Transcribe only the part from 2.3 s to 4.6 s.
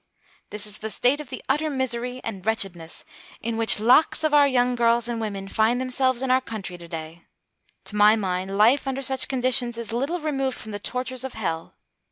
wretchedness in which lakhs of our